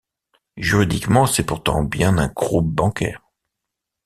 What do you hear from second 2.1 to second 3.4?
un groupe bancaire.